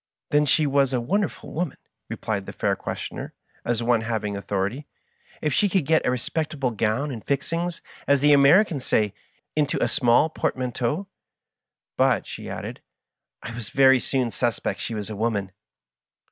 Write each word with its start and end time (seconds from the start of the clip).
"Then 0.31 0.47
she 0.47 0.65
was 0.65 0.93
a 0.93 0.99
wonderful 0.99 1.53
woman," 1.53 1.77
replied 2.09 2.47
the 2.47 2.53
fair 2.53 2.75
questioner, 2.75 3.35
as 3.63 3.83
one 3.83 4.01
having 4.01 4.35
authority," 4.35 4.87
if 5.43 5.53
she 5.53 5.69
could 5.69 5.85
get 5.85 6.07
a 6.07 6.09
respectable 6.09 6.71
gown 6.71 7.11
and 7.11 7.23
* 7.23 7.23
fixings,' 7.27 7.83
as 8.07 8.19
the 8.19 8.33
Americans 8.33 8.83
say, 8.83 9.13
into 9.55 9.77
a 9.79 9.87
small 9.87 10.27
portmanteau. 10.29 11.05
But," 11.97 12.25
she 12.25 12.49
added," 12.49 12.81
I 13.43 13.51
very 13.51 13.99
soon 13.99 14.31
suspected 14.31 14.81
she 14.81 14.95
was 14.95 15.11
a 15.11 15.15
woman." 15.15 15.51